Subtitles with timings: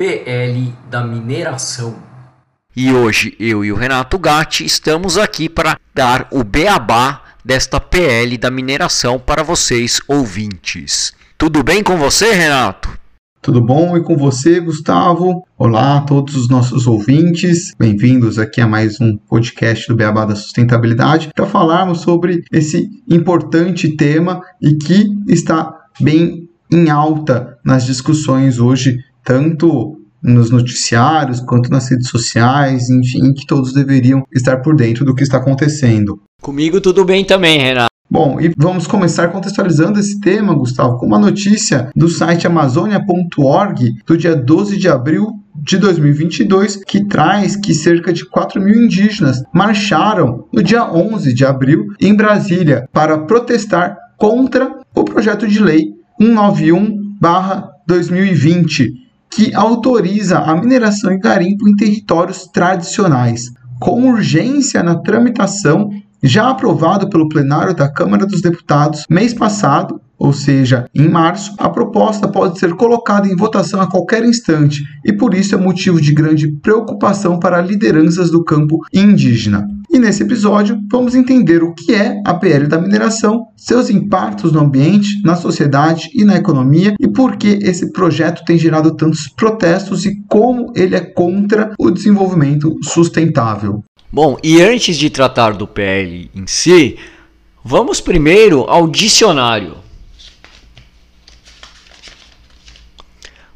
[0.00, 1.94] PL da Mineração.
[2.74, 8.38] E hoje eu e o Renato Gatti estamos aqui para dar o beabá desta PL
[8.38, 11.12] da mineração para vocês ouvintes.
[11.36, 12.88] Tudo bem com você, Renato?
[13.42, 13.94] Tudo bom?
[13.94, 15.46] E com você, Gustavo?
[15.58, 17.74] Olá a todos os nossos ouvintes.
[17.78, 23.94] Bem-vindos aqui a mais um podcast do Beabá da Sustentabilidade para falarmos sobre esse importante
[23.96, 25.70] tema e que está
[26.00, 33.46] bem em alta nas discussões hoje, tanto nos noticiários quanto nas redes sociais, enfim, que
[33.46, 36.20] todos deveriam estar por dentro do que está acontecendo.
[36.42, 37.90] Comigo tudo bem também, Renato.
[38.10, 44.18] Bom, e vamos começar contextualizando esse tema, Gustavo, com uma notícia do site amazonia.org do
[44.18, 50.44] dia 12 de abril de 2022, que traz que cerca de 4 mil indígenas marcharam
[50.52, 58.88] no dia 11 de abril em Brasília para protestar contra o projeto de lei 191-2020,
[59.30, 63.44] que autoriza a mineração e garimpo em territórios tradicionais,
[63.78, 65.90] com urgência na tramitação
[66.22, 71.70] já aprovado pelo plenário da Câmara dos Deputados mês passado, ou seja, em março, a
[71.70, 76.12] proposta pode ser colocada em votação a qualquer instante e por isso é motivo de
[76.12, 79.66] grande preocupação para lideranças do campo indígena.
[79.92, 84.60] E nesse episódio, vamos entender o que é a PL da mineração, seus impactos no
[84.60, 90.06] ambiente, na sociedade e na economia e por que esse projeto tem gerado tantos protestos
[90.06, 93.82] e como ele é contra o desenvolvimento sustentável.
[94.12, 96.96] Bom, e antes de tratar do PL em si,
[97.64, 99.74] vamos primeiro ao dicionário.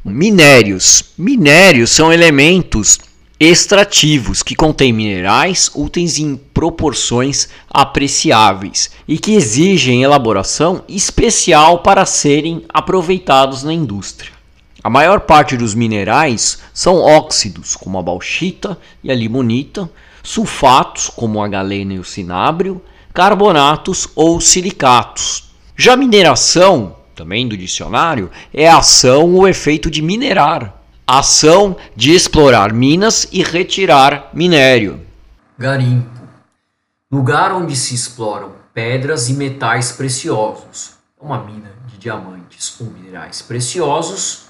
[0.05, 1.13] Minérios.
[1.17, 2.99] Minérios são elementos
[3.45, 12.65] extrativos que contêm minerais úteis em proporções apreciáveis e que exigem elaboração especial para serem
[12.73, 14.33] aproveitados na indústria.
[14.83, 19.91] A maior parte dos minerais são óxidos, como a bauxita e a limonita,
[20.23, 22.81] sulfatos, como a galena e o cinábrio,
[23.13, 25.51] carbonatos ou silicatos.
[25.77, 32.73] Já mineração, também do dicionário, é a ação ou efeito de minerar, ação de explorar
[32.73, 35.01] minas e retirar minério.
[35.59, 36.15] Garimpo
[37.15, 44.47] lugar onde se exploram pedras e metais preciosos, uma mina de diamantes ou minerais preciosos,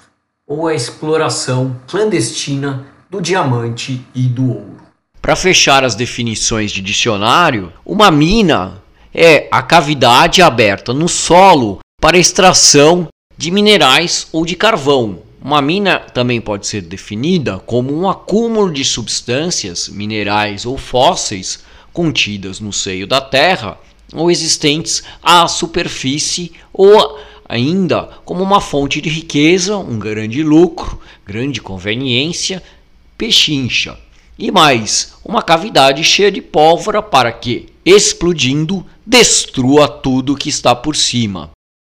[0.47, 4.81] ou a exploração clandestina do diamante e do ouro.
[5.21, 8.83] Para fechar as definições de dicionário, uma mina
[9.13, 15.19] é a cavidade aberta no solo para extração de minerais ou de carvão.
[15.45, 21.63] Uma mina também pode ser definida como um acúmulo de substâncias, minerais ou fósseis
[21.93, 23.79] contidas no seio da terra
[24.15, 31.61] ou existentes à superfície ou ainda como uma fonte de riqueza, um grande lucro, grande
[31.61, 32.63] conveniência,
[33.19, 33.99] pechincha
[34.39, 40.97] e mais uma cavidade cheia de pólvora para que, explodindo, destrua tudo que está por
[40.97, 41.51] cima.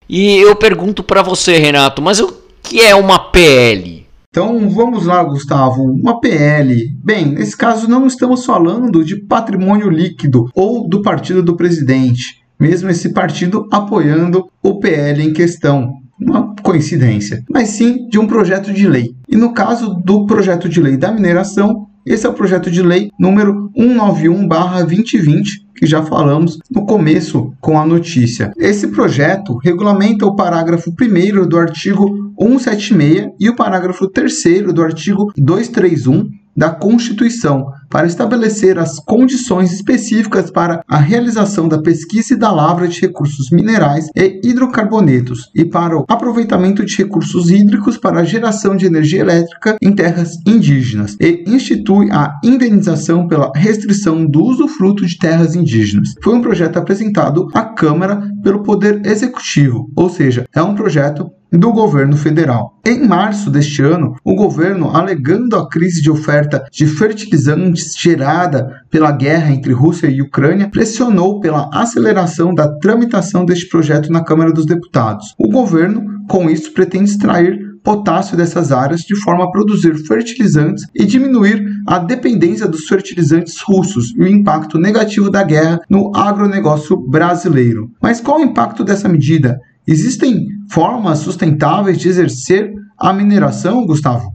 [0.07, 4.05] E eu pergunto para você, Renato, mas o que é uma PL?
[4.29, 5.83] Então vamos lá, Gustavo.
[5.83, 6.73] Uma PL.
[7.03, 12.89] Bem, nesse caso não estamos falando de patrimônio líquido ou do partido do presidente, mesmo
[12.89, 15.91] esse partido apoiando o PL em questão.
[16.17, 19.15] Uma coincidência, mas sim de um projeto de lei.
[19.27, 23.09] E no caso do projeto de lei da mineração, esse é o projeto de lei
[23.19, 25.43] número 191/2020,
[25.75, 28.51] que já falamos no começo com a notícia.
[28.57, 35.31] Esse projeto regulamenta o parágrafo 1 do artigo 176 e o parágrafo 3 do artigo
[35.37, 42.51] 231 da Constituição para estabelecer as condições específicas para a realização da pesquisa e da
[42.51, 48.23] lavra de recursos minerais e hidrocarbonetos e para o aproveitamento de recursos hídricos para a
[48.23, 55.05] geração de energia elétrica em terras indígenas e institui a indenização pela restrição do usufruto
[55.05, 56.13] de terras indígenas.
[56.23, 61.71] Foi um projeto apresentado à Câmara pelo Poder Executivo, ou seja, é um projeto do
[61.71, 62.79] governo federal.
[62.85, 69.11] Em março deste ano, o governo, alegando a crise de oferta de fertilizantes gerada pela
[69.11, 74.65] guerra entre Rússia e Ucrânia, pressionou pela aceleração da tramitação deste projeto na Câmara dos
[74.65, 75.35] Deputados.
[75.37, 81.05] O governo, com isso, pretende extrair potássio dessas áreas de forma a produzir fertilizantes e
[81.05, 87.89] diminuir a dependência dos fertilizantes russos e o impacto negativo da guerra no agronegócio brasileiro.
[88.01, 89.59] Mas qual o impacto dessa medida?
[89.91, 94.33] Existem formas sustentáveis de exercer a mineração, Gustavo?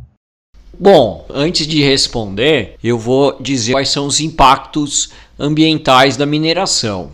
[0.78, 7.10] Bom, antes de responder, eu vou dizer quais são os impactos ambientais da mineração,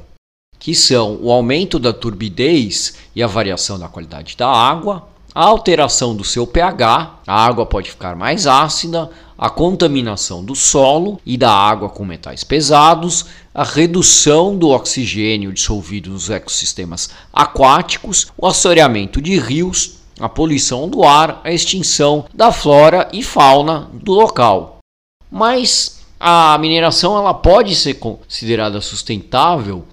[0.59, 6.13] que são o aumento da turbidez e a variação da qualidade da água, a alteração
[6.13, 9.09] do seu pH, a água pode ficar mais ácida,
[9.43, 16.11] a contaminação do solo e da água com metais pesados, a redução do oxigênio dissolvido
[16.11, 23.09] nos ecossistemas aquáticos, o assoreamento de rios, a poluição do ar, a extinção da flora
[23.13, 24.79] e fauna do local.
[25.29, 29.85] Mas a mineração ela pode ser considerada sustentável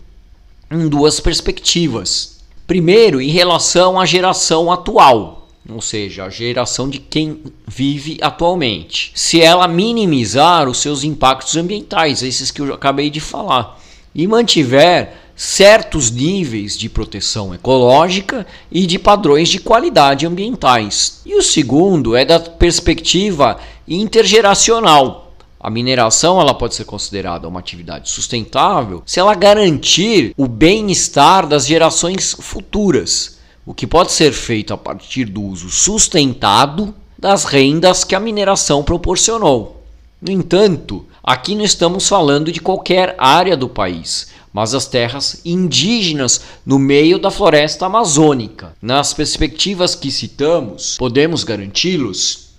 [0.70, 2.42] em duas perspectivas.
[2.68, 5.39] Primeiro, em relação à geração atual,
[5.72, 9.12] ou seja, a geração de quem vive atualmente.
[9.16, 13.80] Se ela minimizar os seus impactos ambientais, esses que eu acabei de falar,
[14.14, 21.22] e mantiver certos níveis de proteção ecológica e de padrões de qualidade ambientais.
[21.26, 23.58] E o segundo é da perspectiva
[23.88, 25.30] intergeracional,
[25.60, 31.68] a mineração ela pode ser considerada uma atividade sustentável se ela garantir o bem-estar das
[31.68, 33.39] gerações futuras,
[33.70, 38.84] o que pode ser feito a partir do uso sustentado das rendas que a mineração
[38.84, 39.84] proporcionou.
[40.20, 46.42] No entanto, aqui não estamos falando de qualquer área do país, mas as terras indígenas
[46.66, 48.76] no meio da floresta amazônica.
[48.82, 52.56] Nas perspectivas que citamos, podemos garanti-los?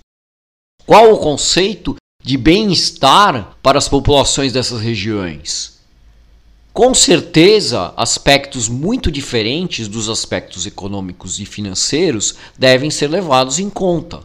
[0.87, 5.80] Qual o conceito de bem-estar para as populações dessas regiões.
[6.81, 14.21] Com certeza, aspectos muito diferentes dos aspectos econômicos e financeiros devem ser levados em conta.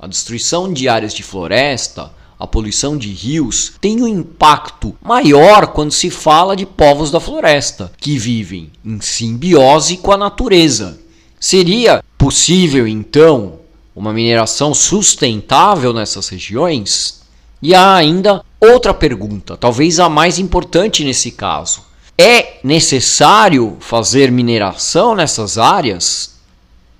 [0.00, 5.92] A destruição de áreas de floresta, a poluição de rios tem um impacto maior quando
[5.92, 10.98] se fala de povos da floresta, que vivem em simbiose com a natureza.
[11.38, 13.60] Seria possível, então,
[13.94, 17.22] uma mineração sustentável nessas regiões?
[17.62, 21.91] E há ainda outra pergunta, talvez a mais importante nesse caso.
[22.18, 26.38] É necessário fazer mineração nessas áreas?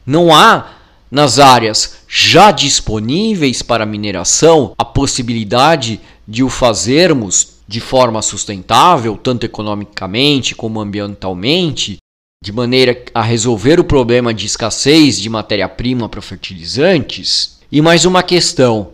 [0.06, 0.72] Não há
[1.10, 9.44] nas áreas já disponíveis para mineração a possibilidade de o fazermos de forma sustentável, tanto
[9.44, 11.98] economicamente como ambientalmente,
[12.42, 17.58] de maneira a resolver o problema de escassez de matéria-prima para fertilizantes?
[17.70, 18.92] E mais uma questão: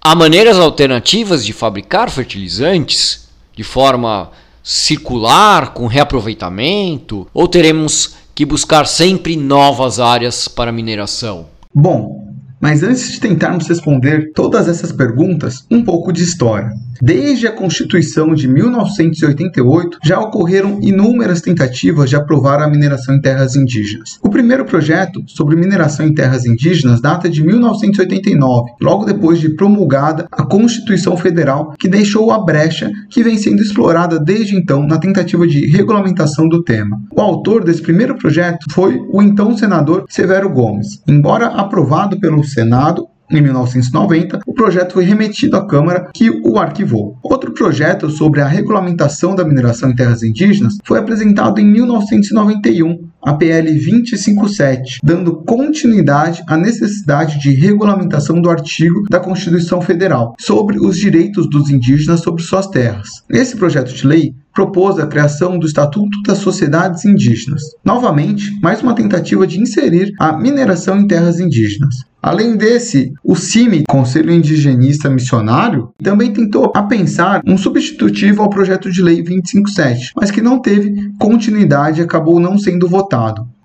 [0.00, 4.30] Há maneiras alternativas de fabricar fertilizantes de forma
[4.62, 11.46] circular, com reaproveitamento, ou teremos que buscar sempre novas áreas para mineração?
[11.74, 12.29] Bom,
[12.60, 16.70] mas antes de tentarmos responder todas essas perguntas, um pouco de história.
[17.02, 23.56] Desde a Constituição de 1988, já ocorreram inúmeras tentativas de aprovar a mineração em terras
[23.56, 24.18] indígenas.
[24.22, 30.26] O primeiro projeto sobre mineração em terras indígenas data de 1989, logo depois de promulgada
[30.30, 35.46] a Constituição Federal, que deixou a brecha que vem sendo explorada desde então na tentativa
[35.46, 37.00] de regulamentação do tema.
[37.16, 41.00] O autor desse primeiro projeto foi o então senador Severo Gomes.
[41.08, 47.16] Embora aprovado pelo Senado, em 1990, o projeto foi remetido à Câmara, que o arquivou.
[47.22, 53.34] Outro projeto sobre a regulamentação da mineração em terras indígenas foi apresentado em 1991, a
[53.34, 60.96] PL 257, dando continuidade à necessidade de regulamentação do artigo da Constituição Federal sobre os
[60.96, 63.08] direitos dos indígenas sobre suas terras.
[63.28, 67.62] Esse projeto de lei propôs a criação do Estatuto das Sociedades Indígenas.
[67.84, 71.94] Novamente, mais uma tentativa de inserir a mineração em terras indígenas.
[72.22, 79.00] Além desse, o CIMI, Conselho Indigenista Missionário, também tentou pensar um substitutivo ao projeto de
[79.00, 83.09] lei 257, mas que não teve continuidade e acabou não sendo votado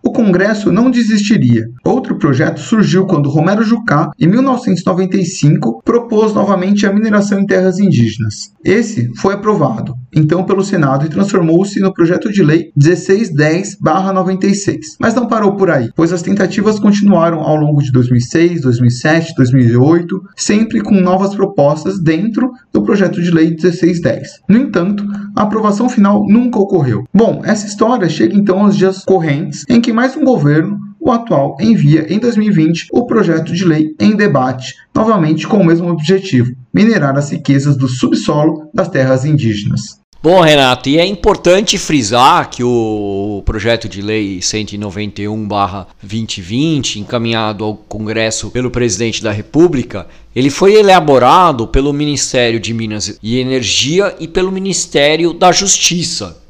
[0.06, 1.66] o Congresso não desistiria.
[1.84, 8.52] Outro projeto surgiu quando Romero Jucá, em 1995, propôs novamente a mineração em terras indígenas.
[8.64, 14.78] Esse foi aprovado, então, pelo Senado e transformou-se no projeto de lei 1610-96.
[15.00, 20.22] Mas não parou por aí, pois as tentativas continuaram ao longo de 2006, 2007, 2008,
[20.36, 24.40] sempre com novas propostas dentro do projeto de lei 1610.
[24.48, 25.04] No entanto,
[25.36, 27.04] a aprovação final nunca ocorreu.
[27.14, 31.56] Bom, essa história chega então aos dias correntes em que mais um governo, o atual,
[31.60, 37.16] envia em 2020 o projeto de lei em debate, novamente com o mesmo objetivo: minerar
[37.18, 40.00] as riquezas do subsolo das terras indígenas.
[40.26, 48.50] Bom, Renato, e é importante frisar que o projeto de lei 191/2020, encaminhado ao Congresso
[48.50, 54.52] pelo presidente da República, ele foi elaborado pelo Ministério de Minas e Energia e pelo
[54.52, 56.42] Ministério da Justiça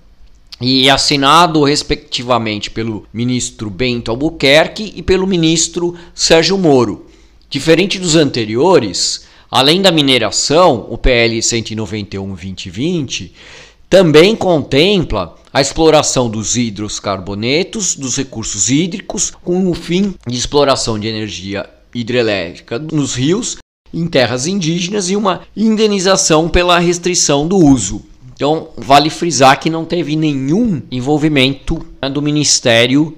[0.61, 7.07] e assinado respectivamente pelo ministro Bento Albuquerque e pelo ministro Sérgio Moro.
[7.49, 13.33] Diferente dos anteriores, além da mineração, o PL 191/2020
[13.89, 21.07] também contempla a exploração dos hidroscarbonetos, dos recursos hídricos, com o fim de exploração de
[21.07, 23.57] energia hidrelétrica nos rios,
[23.93, 28.03] em terras indígenas e uma indenização pela restrição do uso.
[28.33, 33.17] Então, vale frisar que não teve nenhum envolvimento do Ministério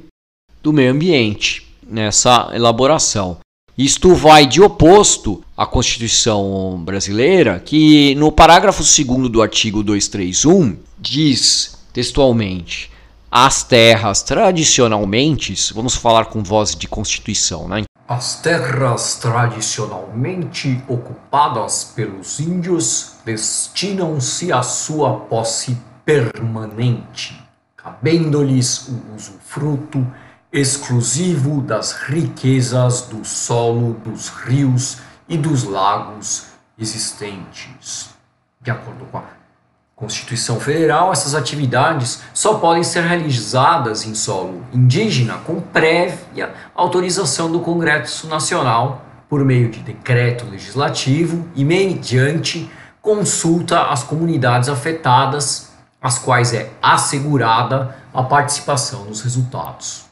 [0.62, 3.38] do Meio Ambiente nessa elaboração.
[3.78, 11.78] Isto vai de oposto à Constituição brasileira, que no parágrafo 2 do artigo 231 diz
[11.94, 12.90] textualmente:
[13.30, 17.84] as terras tradicionalmente, vamos falar com voz de Constituição, né?
[18.08, 27.40] As terras tradicionalmente ocupadas pelos índios destinam-se à sua posse permanente,
[27.76, 30.04] cabendo-lhes o usufruto
[30.58, 34.98] exclusivo das riquezas do solo, dos rios
[35.30, 36.48] e dos lagos
[36.78, 38.10] existentes.
[38.62, 39.24] De acordo com a
[39.96, 47.60] Constituição Federal, essas atividades só podem ser realizadas em solo indígena com prévia autorização do
[47.60, 52.70] Congresso Nacional por meio de decreto legislativo e mediante
[53.02, 55.72] consulta às comunidades afetadas,
[56.02, 60.07] às quais é assegurada a participação nos resultados.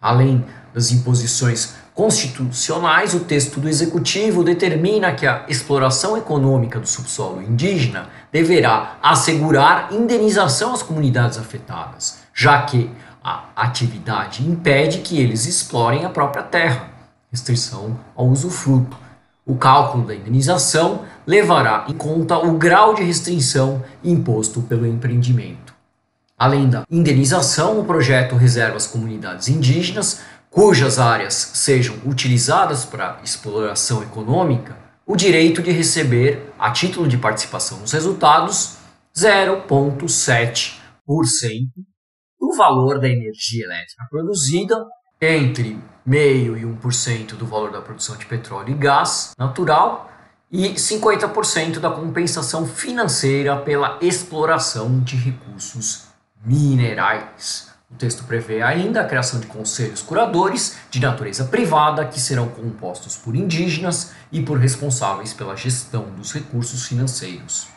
[0.00, 7.42] Além das imposições constitucionais, o texto do Executivo determina que a exploração econômica do subsolo
[7.42, 12.90] indígena deverá assegurar indenização às comunidades afetadas, já que
[13.24, 16.90] a atividade impede que eles explorem a própria terra,
[17.32, 18.96] restrição ao usufruto.
[19.44, 25.65] O cálculo da indenização levará em conta o grau de restrição imposto pelo empreendimento.
[26.38, 34.02] Além da indenização, o projeto reserva às comunidades indígenas, cujas áreas sejam utilizadas para exploração
[34.02, 34.76] econômica,
[35.06, 38.76] o direito de receber, a título de participação nos resultados,
[39.16, 40.76] 0,7%
[42.38, 44.84] do valor da energia elétrica produzida,
[45.18, 50.12] entre 0,5% e 1% do valor da produção de petróleo e gás natural
[50.52, 56.14] e 50% da compensação financeira pela exploração de recursos
[56.46, 57.68] minerais.
[57.90, 63.16] O texto prevê ainda a criação de conselhos curadores de natureza privada que serão compostos
[63.16, 67.68] por indígenas e por responsáveis pela gestão dos recursos financeiros.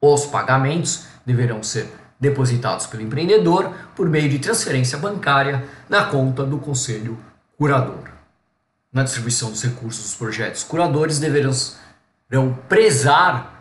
[0.00, 6.58] Os pagamentos deverão ser depositados pelo empreendedor por meio de transferência bancária na conta do
[6.58, 7.18] conselho
[7.56, 8.10] curador.
[8.92, 13.57] Na distribuição dos recursos dos projetos curadores deverão prezar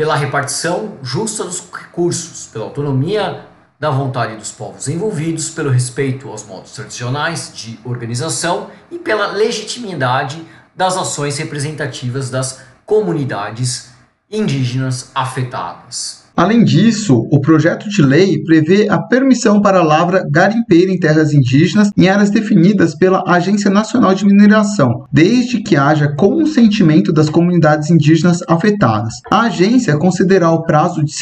[0.00, 3.44] pela repartição justa dos recursos, pela autonomia
[3.78, 10.42] da vontade dos povos envolvidos, pelo respeito aos modos tradicionais de organização e pela legitimidade
[10.74, 13.90] das ações representativas das comunidades
[14.30, 16.19] indígenas afetadas.
[16.40, 21.34] Além disso, o projeto de lei prevê a permissão para a lavra garimpeira em terras
[21.34, 27.90] indígenas em áreas definidas pela Agência Nacional de Mineração, desde que haja consentimento das comunidades
[27.90, 29.16] indígenas afetadas.
[29.30, 31.12] A agência considerará o prazo de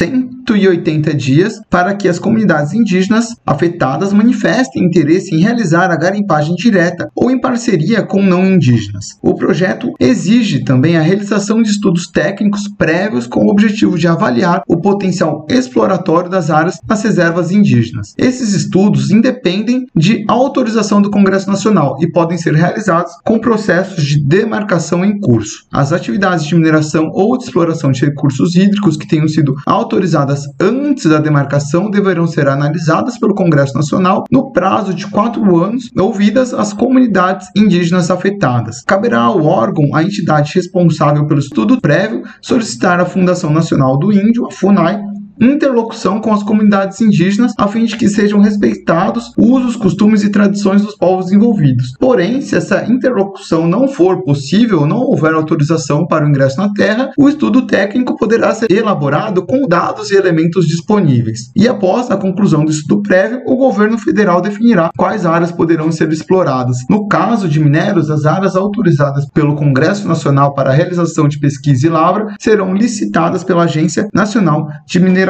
[0.49, 7.09] 180 dias para que as comunidades indígenas afetadas manifestem interesse em realizar a garimpagem direta
[7.15, 9.17] ou em parceria com não indígenas.
[9.21, 14.63] O projeto exige também a realização de estudos técnicos prévios com o objetivo de avaliar
[14.67, 18.13] o potencial exploratório das áreas das reservas indígenas.
[18.17, 24.23] Esses estudos independem de autorização do Congresso Nacional e podem ser realizados com processos de
[24.23, 25.65] demarcação em curso.
[25.71, 31.05] As atividades de mineração ou de exploração de recursos hídricos que tenham sido autorizadas antes
[31.05, 36.73] da demarcação deverão ser analisadas pelo Congresso Nacional no prazo de quatro anos, ouvidas as
[36.73, 38.81] comunidades indígenas afetadas.
[38.81, 44.45] Caberá ao órgão, a entidade responsável pelo estudo prévio, solicitar à Fundação Nacional do Índio,
[44.45, 44.99] a FUNAI,
[45.39, 50.81] interlocução com as comunidades indígenas a fim de que sejam respeitados usos, costumes e tradições
[50.81, 51.93] dos povos envolvidos.
[51.99, 57.11] Porém, se essa interlocução não for possível, não houver autorização para o ingresso na terra,
[57.17, 61.51] o estudo técnico poderá ser elaborado com dados e elementos disponíveis.
[61.55, 66.11] E após a conclusão do estudo prévio, o governo federal definirá quais áreas poderão ser
[66.11, 66.77] exploradas.
[66.89, 71.87] No caso de minérios, as áreas autorizadas pelo Congresso Nacional para a realização de pesquisa
[71.87, 75.28] e lavra serão licitadas pela Agência Nacional de Mineração.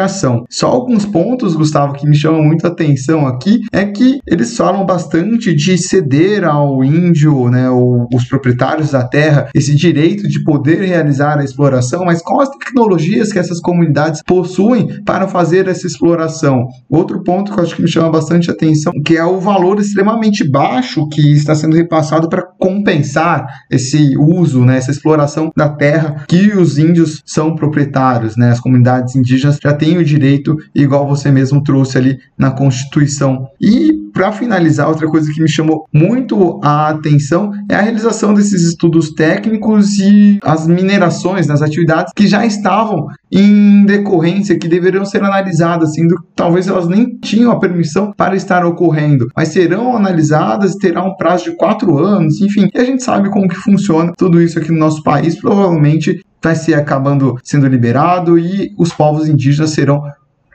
[0.50, 4.86] Só alguns pontos, Gustavo, que me chamam muito a atenção aqui é que eles falam
[4.86, 10.82] bastante de ceder ao índio, né, ou os proprietários da terra, esse direito de poder
[10.82, 16.68] realizar a exploração, mas quais as tecnologias que essas comunidades possuem para fazer essa exploração?
[16.90, 20.50] Outro ponto que eu acho que me chama bastante atenção, que é o valor extremamente
[20.50, 26.52] baixo que está sendo repassado para compensar esse uso, né, essa exploração da terra que
[26.54, 31.64] os índios são proprietários, né, as comunidades indígenas já têm o direito, igual você mesmo
[31.64, 33.48] trouxe ali na Constituição.
[33.60, 38.64] E para finalizar, outra coisa que me chamou muito a atenção é a realização desses
[38.64, 45.24] estudos técnicos e as minerações nas atividades que já estavam em decorrência, que deveriam ser
[45.24, 50.74] analisadas, sendo que talvez elas nem tinham a permissão para estar ocorrendo, mas serão analisadas
[50.74, 52.68] e terá um prazo de quatro anos, enfim.
[52.74, 56.56] E a gente sabe como que funciona tudo isso aqui no nosso país, provavelmente vai
[56.56, 60.04] ser acabando sendo liberado e os povos indígenas serão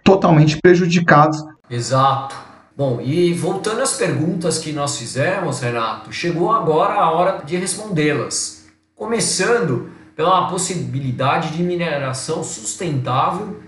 [0.02, 1.42] totalmente prejudicados.
[1.68, 2.36] Exato.
[2.76, 8.64] Bom, e voltando às perguntas que nós fizemos, Renato, chegou agora a hora de respondê-las.
[8.96, 13.60] Começando pela possibilidade de mineração sustentável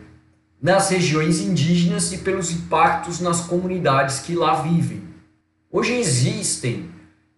[0.61, 5.03] nas regiões indígenas e pelos impactos nas comunidades que lá vivem.
[5.71, 6.91] Hoje existem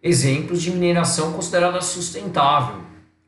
[0.03, 2.77] exemplos de mineração considerada sustentável,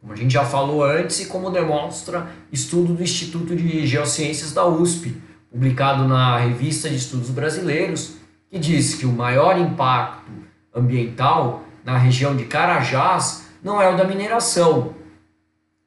[0.00, 4.66] como a gente já falou antes e como demonstra estudo do Instituto de Geociências da
[4.66, 5.14] USP,
[5.50, 8.14] publicado na Revista de Estudos Brasileiros,
[8.50, 10.30] que diz que o maior impacto
[10.74, 14.94] ambiental na região de Carajás não é o da mineração,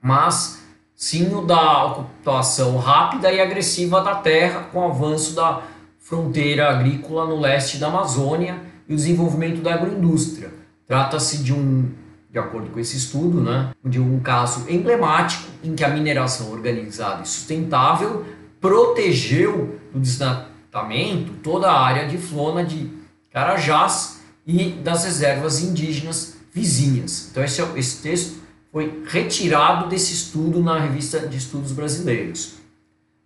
[0.02, 0.64] mas
[0.96, 5.64] sim o da ocupação rápida e agressiva da terra com o avanço da
[5.98, 10.54] fronteira agrícola no leste da Amazônia e o desenvolvimento da agroindústria.
[10.86, 11.90] Trata-se de um,
[12.34, 17.22] de acordo com esse estudo, né, de um caso emblemático em que a mineração organizada
[17.22, 18.26] e sustentável
[18.60, 22.90] protegeu do desmatamento toda a área de flona de
[23.32, 27.28] Carajás e das reservas indígenas vizinhas.
[27.30, 32.56] Então esse, é esse texto foi retirado desse estudo na revista de estudos brasileiros.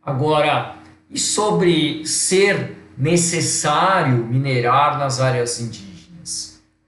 [0.03, 0.75] Agora,
[1.09, 5.86] e sobre ser necessário minerar nas áreas indígenas?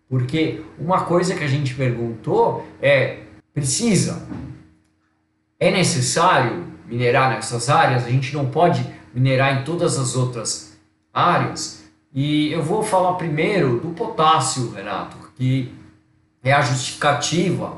[0.09, 3.19] Porque uma coisa que a gente perguntou é:
[3.53, 4.27] precisa?
[5.59, 8.05] É necessário minerar nessas áreas?
[8.05, 10.77] A gente não pode minerar em todas as outras
[11.13, 11.83] áreas.
[12.11, 15.71] E eu vou falar primeiro do potássio, Renato, que
[16.43, 17.77] é a justificativa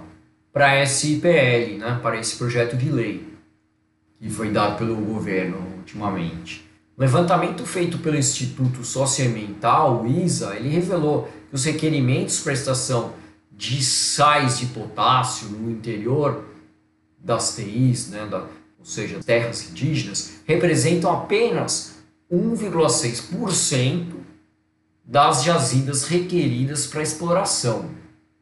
[0.53, 3.31] para esse IPL, né, para esse projeto de lei
[4.21, 6.70] que foi dado pelo governo ultimamente.
[6.97, 13.13] Levantamento feito pelo Instituto Socioambiental, o ISA, ele revelou que os requerimentos para estação
[13.51, 16.45] de sais de potássio no interior
[17.17, 21.95] das TIs, né, da, ou seja, terras indígenas, representam apenas
[22.31, 24.13] 1,6%
[25.03, 27.89] das jazidas requeridas para exploração.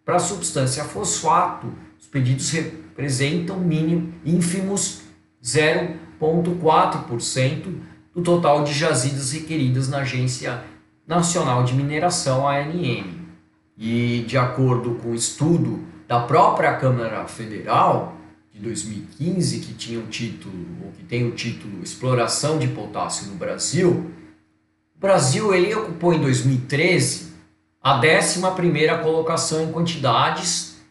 [0.05, 5.01] Para a substância fosfato, os pedidos representam mínimo ínfimos
[5.43, 10.63] 0,4% do total de jazidas requeridas na Agência
[11.07, 13.19] Nacional de Mineração, ANM.
[13.77, 18.17] E de acordo com o estudo da própria Câmara Federal,
[18.53, 23.35] de 2015, que tinha o título, ou que tem o título Exploração de Potássio no
[23.35, 24.11] Brasil,
[24.95, 27.29] o Brasil ele ocupou em 2013
[27.81, 30.81] a 11ª colocação em quantidades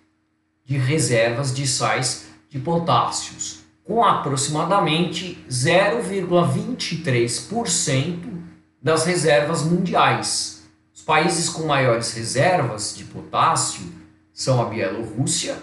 [0.65, 3.58] de reservas de sais de potássios,
[3.89, 8.39] com aproximadamente 0,23%
[8.83, 10.69] das reservas mundiais.
[10.95, 13.91] Os países com maiores reservas de potássio
[14.31, 15.57] são a Bielorrússia,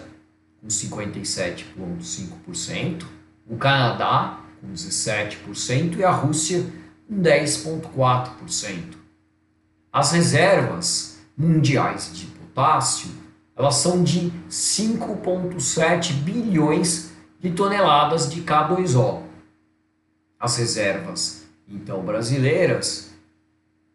[0.60, 3.04] com 57,5%,
[3.48, 6.66] o Canadá com 17% e a Rússia
[7.06, 8.96] com 10,4%.
[9.92, 13.08] As reservas mundiais de potássio
[13.56, 19.22] elas são de 5,7 bilhões de toneladas de K2O.
[20.38, 23.10] As reservas, então, brasileiras,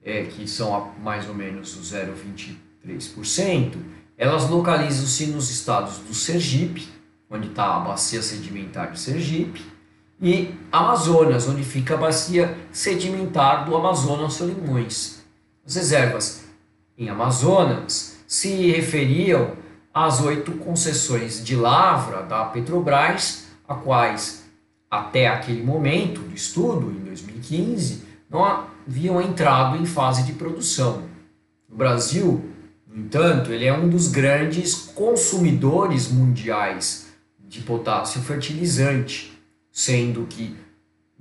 [0.04, 3.78] é, que são mais ou menos o 0,23%,
[4.18, 6.88] elas localizam-se nos estados do Sergipe,
[7.30, 9.64] onde está a bacia sedimentar de Sergipe,
[10.22, 15.24] e Amazonas, onde fica a bacia sedimentar do Amazonas Solimões.
[15.66, 16.44] As reservas
[16.98, 19.54] em Amazonas se referiam
[19.94, 24.44] às oito concessões de lavra da Petrobras, a quais
[24.90, 31.04] até aquele momento do estudo, em 2015, não haviam entrado em fase de produção.
[31.70, 32.44] O Brasil,
[32.88, 37.08] no entanto, ele é um dos grandes consumidores mundiais
[37.40, 39.32] de potássio fertilizante
[39.72, 40.56] sendo que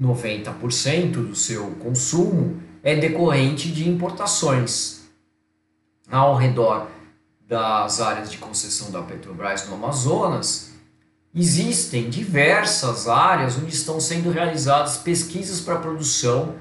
[0.00, 5.02] 90% do seu consumo é decorrente de importações.
[6.10, 6.88] Ao redor
[7.50, 10.70] das áreas de concessão da Petrobras no Amazonas,
[11.34, 16.54] existem diversas áreas onde estão sendo realizadas pesquisas para a produção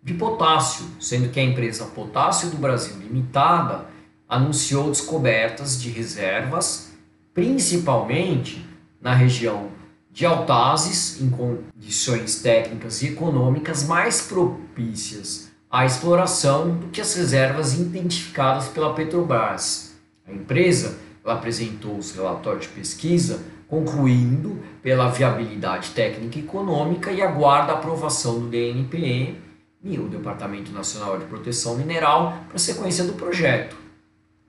[0.00, 3.86] de potássio, sendo que a empresa Potássio do Brasil Limitada
[4.28, 6.92] anunciou descobertas de reservas,
[7.34, 8.64] principalmente
[9.00, 9.70] na região
[10.12, 17.74] de Altazes em condições técnicas e econômicas mais propícias à exploração do que as reservas
[17.74, 19.87] identificadas pela Petrobras.
[20.28, 27.72] A empresa apresentou os relatórios de pesquisa concluindo pela viabilidade técnica e econômica e aguarda
[27.72, 29.36] a aprovação do DNPE
[29.82, 33.76] e o Departamento Nacional de Proteção Mineral para a sequência do projeto.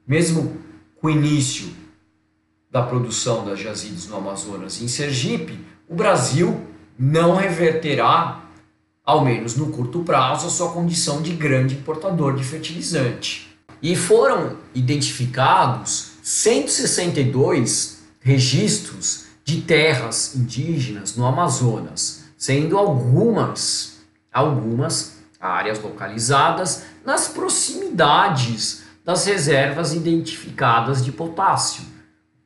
[0.08, 0.58] Mesmo
[1.00, 1.70] com o início
[2.72, 6.66] da produção das jazidas no Amazonas e em Sergipe, o Brasil
[6.98, 8.44] não reverterá,
[9.04, 13.49] ao menos no curto prazo, a sua condição de grande importador de fertilizante.
[13.82, 23.98] E foram identificados 162 registros de terras indígenas no Amazonas, sendo algumas
[24.32, 31.84] algumas áreas localizadas nas proximidades das reservas identificadas de potássio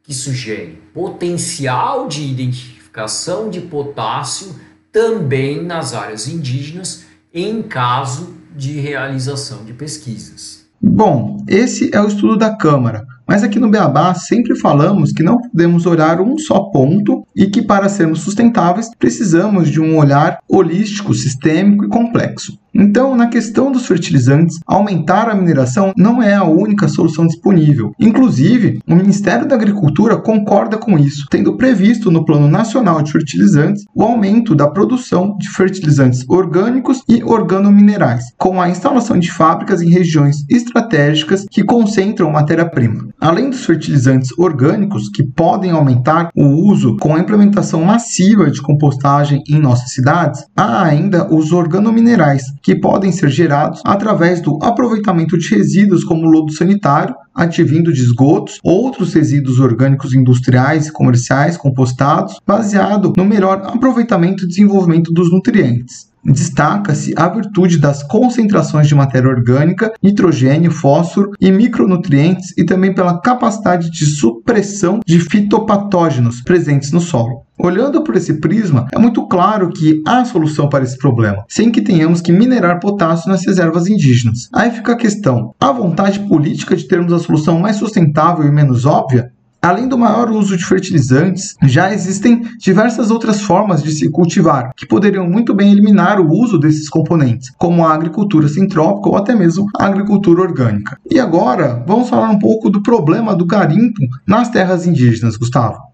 [0.04, 4.56] que sugere potencial de identificação de potássio
[4.92, 10.63] também nas áreas indígenas em caso de realização de pesquisas.
[10.86, 15.38] Bom, esse é o estudo da Câmara, mas aqui no Beabá sempre falamos que não
[15.38, 21.14] podemos olhar um só ponto e que para sermos sustentáveis precisamos de um olhar holístico,
[21.14, 22.60] sistêmico e complexo.
[22.76, 27.94] Então, na questão dos fertilizantes, aumentar a mineração não é a única solução disponível.
[28.00, 33.84] Inclusive, o Ministério da Agricultura concorda com isso, tendo previsto no Plano Nacional de Fertilizantes
[33.94, 39.90] o aumento da produção de fertilizantes orgânicos e organominerais, com a instalação de fábricas em
[39.90, 43.08] regiões estratégicas que concentram matéria-prima.
[43.20, 49.44] Além dos fertilizantes orgânicos, que podem aumentar o uso com a implementação massiva de compostagem
[49.48, 55.54] em nossas cidades, há ainda os organominerais, que podem ser gerados através do aproveitamento de
[55.54, 63.14] resíduos como lodo sanitário, advindo de esgotos, outros resíduos orgânicos industriais e comerciais compostados, baseado
[63.18, 66.14] no melhor aproveitamento e desenvolvimento dos nutrientes.
[66.26, 73.20] Destaca-se a virtude das concentrações de matéria orgânica, nitrogênio, fósforo e micronutrientes e também pela
[73.20, 77.42] capacidade de supressão de fitopatógenos presentes no solo.
[77.64, 81.82] Olhando por esse prisma, é muito claro que há solução para esse problema, sem que
[81.82, 84.50] tenhamos que minerar potássio nas reservas indígenas.
[84.52, 88.86] Aí fica a questão: há vontade política de termos a solução mais sustentável e menos
[88.86, 89.32] óbvia?
[89.62, 94.86] Além do maior uso de fertilizantes, já existem diversas outras formas de se cultivar, que
[94.86, 99.68] poderiam muito bem eliminar o uso desses componentes, como a agricultura sintrópica ou até mesmo
[99.80, 100.98] a agricultura orgânica.
[101.10, 105.93] E agora, vamos falar um pouco do problema do garimpo nas terras indígenas, Gustavo.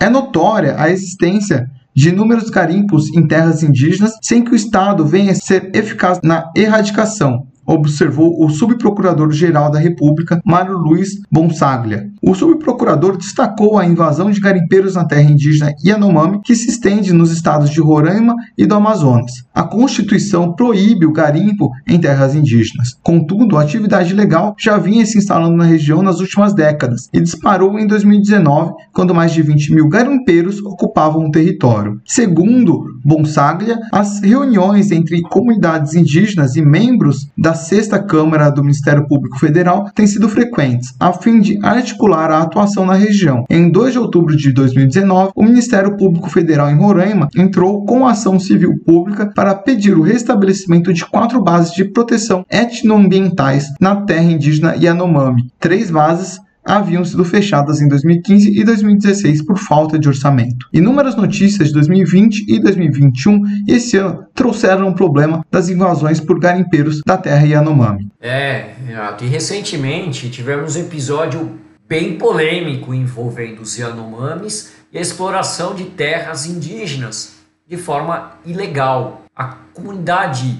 [0.00, 5.32] É notória a existência de inúmeros garimpos em terras indígenas sem que o Estado venha
[5.32, 12.10] a ser eficaz na erradicação, observou o subprocurador-geral da República, Mário Luiz Bonsaglia.
[12.20, 17.30] O subprocurador destacou a invasão de garimpeiros na terra indígena Yanomami, que se estende nos
[17.30, 19.44] estados de Roraima e do Amazonas.
[19.54, 22.98] A Constituição proíbe o garimpo em terras indígenas.
[23.02, 27.78] Contudo, a atividade legal já vinha se instalando na região nas últimas décadas e disparou
[27.78, 32.00] em 2019, quando mais de 20 mil garimpeiros ocupavam o território.
[32.04, 39.38] Segundo Bonsaglia, as reuniões entre comunidades indígenas e membros da sexta Câmara do Ministério Público
[39.38, 43.44] Federal têm sido frequentes, a fim de articular a atuação na região.
[43.48, 48.38] Em 2 de outubro de 2019, o Ministério Público Federal em Roraima entrou com ação
[48.38, 54.74] civil pública para pedir o restabelecimento de quatro bases de proteção etnoambientais na terra indígena
[54.74, 55.50] Yanomami.
[55.58, 60.66] Três bases haviam sido fechadas em 2015 e 2016 por falta de orçamento.
[60.72, 67.00] Inúmeras notícias de 2020 e 2021 esse ano trouxeram o problema das invasões por garimpeiros
[67.04, 68.08] da terra Yanomami.
[68.20, 68.74] É,
[69.20, 76.46] e recentemente tivemos um episódio bem polêmico envolvendo os Yanomamis e a exploração de terras
[76.46, 79.24] indígenas de forma ilegal.
[79.34, 80.58] A comunidade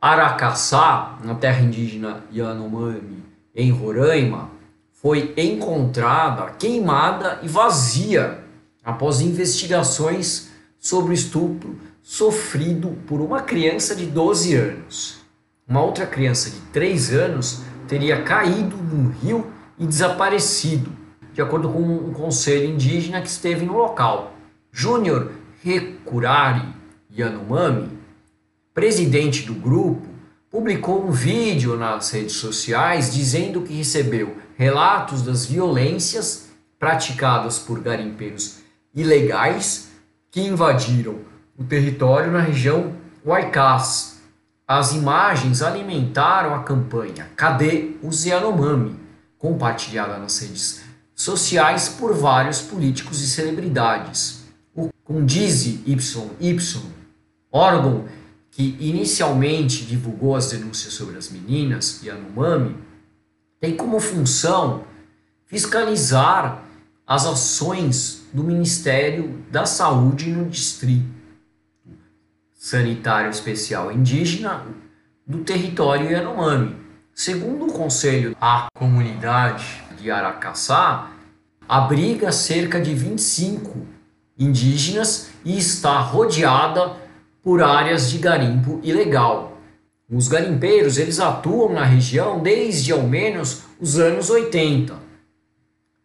[0.00, 4.50] Aracaçá, na terra indígena Yanomami, em Roraima,
[5.06, 8.40] foi encontrada queimada e vazia
[8.84, 10.48] após investigações
[10.80, 15.18] sobre o estupro sofrido por uma criança de 12 anos.
[15.68, 19.46] Uma outra criança de 3 anos teria caído num rio
[19.78, 20.90] e desaparecido,
[21.32, 24.34] de acordo com um conselho indígena que esteve no local.
[24.72, 25.30] Júnior
[25.62, 26.66] Recurari
[27.16, 27.96] Yanomami,
[28.74, 30.04] presidente do grupo,
[30.50, 38.58] publicou um vídeo nas redes sociais dizendo que recebeu relatos das violências praticadas por garimpeiros
[38.94, 39.88] ilegais
[40.30, 41.20] que invadiram
[41.58, 44.20] o território na região Waikás.
[44.66, 48.96] As imagens alimentaram a campanha Cadê os Yanomami?
[49.38, 50.82] compartilhada nas redes
[51.14, 54.44] sociais por vários políticos e celebridades.
[54.74, 56.58] O Condize YY,
[57.52, 58.06] órgão
[58.50, 62.76] que inicialmente divulgou as denúncias sobre as meninas Yanomami,
[63.60, 64.84] tem como função
[65.46, 66.62] fiscalizar
[67.06, 71.16] as ações do Ministério da Saúde no Distrito
[72.52, 74.66] Sanitário Especial Indígena
[75.24, 76.74] do território Yanomami.
[77.14, 79.64] Segundo o Conselho, a comunidade
[80.00, 81.12] de Aracaçá
[81.68, 83.86] abriga cerca de 25
[84.38, 86.96] indígenas e está rodeada
[87.42, 89.55] por áreas de garimpo ilegal.
[90.08, 94.94] Os garimpeiros eles atuam na região desde ao menos os anos 80.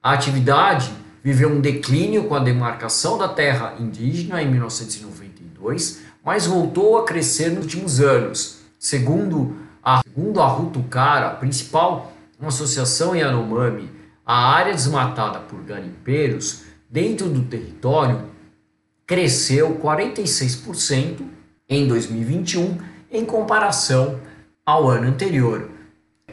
[0.01, 0.91] A atividade
[1.23, 7.51] viveu um declínio com a demarcação da terra indígena em 1992, mas voltou a crescer
[7.51, 8.61] nos últimos anos.
[8.79, 12.11] Segundo a, segundo a Rutucara, principal
[12.47, 13.87] associação Yanomami,
[14.25, 18.23] a área desmatada por garimpeiros dentro do território
[19.05, 21.21] cresceu 46%
[21.69, 24.19] em 2021 em comparação
[24.65, 25.69] ao ano anterior.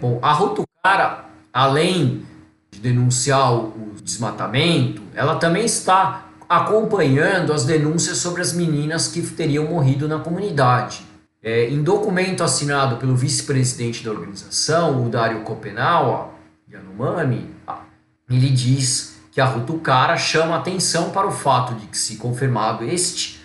[0.00, 2.22] Bom, a Rotucara, além
[2.70, 9.64] de denunciar o desmatamento, ela também está acompanhando as denúncias sobre as meninas que teriam
[9.64, 11.04] morrido na comunidade.
[11.42, 16.30] É, em documento assinado pelo vice-presidente da organização, o Dário Kopenawa
[16.70, 17.54] Yanomami,
[18.28, 23.37] ele diz que a Rutucara chama atenção para o fato de que, se confirmado este,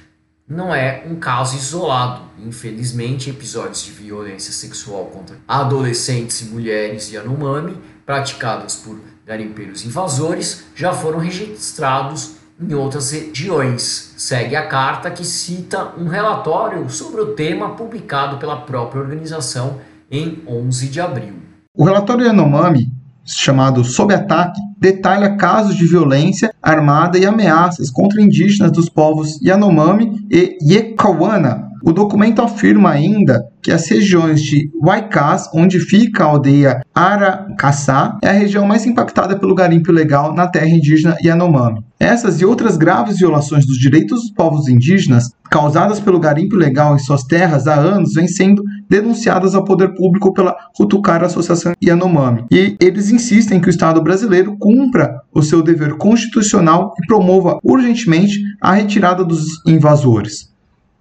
[0.48, 2.22] não é um caso isolado.
[2.38, 10.94] Infelizmente, episódios de violência sexual contra adolescentes e mulheres Yanomami, praticados por garimpeiros invasores, já
[10.94, 14.14] foram registrados em outras regiões.
[14.18, 19.80] Segue a carta que cita um relatório sobre o tema publicado pela própria organização
[20.12, 21.36] em 11 de abril.
[21.76, 22.93] O relatório Yanomami
[23.26, 30.26] chamado Sob Ataque, detalha casos de violência armada e ameaças contra indígenas dos povos Yanomami
[30.32, 31.74] e Yekawana.
[31.86, 38.30] O documento afirma ainda que as regiões de Waikás, onde fica a aldeia Aracaçá, é
[38.30, 41.82] a região mais impactada pelo garimpo ilegal na terra indígena Yanomami.
[42.00, 47.00] Essas e outras graves violações dos direitos dos povos indígenas, causadas pelo garimpo ilegal em
[47.00, 52.46] suas terras há anos, vêm sendo denunciadas ao poder público pela Rutucara Associação Yanomami.
[52.52, 58.40] E eles insistem que o Estado brasileiro cumpra o seu dever constitucional e promova urgentemente
[58.62, 60.53] a retirada dos invasores.